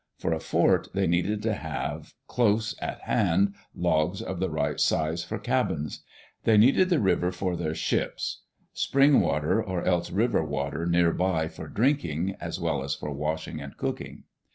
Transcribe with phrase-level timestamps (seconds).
[0.17, 5.23] For a fort they needed to have, close at hand, logs of the right size
[5.23, 6.01] for cabins.
[6.43, 8.41] They needed the river for their ships,
[8.73, 13.61] spring water or else river water near by for drinking as well as for washing
[13.61, 14.23] and cooking.